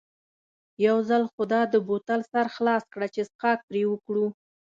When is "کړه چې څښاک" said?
2.93-3.59